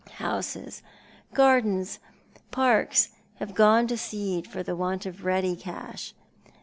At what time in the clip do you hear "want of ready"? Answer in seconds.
4.75-5.55